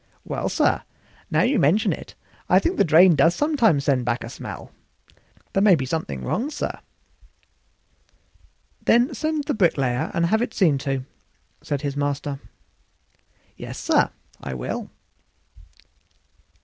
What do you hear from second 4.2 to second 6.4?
a smell; there may be something